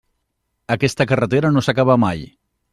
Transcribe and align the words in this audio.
Aquesta 0.77 1.07
carretera 1.13 1.53
no 1.53 1.65
s'acaba 1.67 2.01
mai. 2.09 2.27